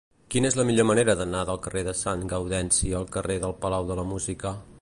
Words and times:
Quina 0.35 0.49
és 0.51 0.55
la 0.59 0.63
millor 0.69 0.87
manera 0.91 1.15
d'anar 1.19 1.43
del 1.51 1.59
carrer 1.67 1.85
de 1.89 1.95
Sant 2.01 2.25
Gaudenci 2.33 2.93
al 3.01 3.09
carrer 3.19 3.37
del 3.47 3.57
Palau 3.67 3.91
de 3.93 4.01
la 4.03 4.11
Música? 4.15 4.61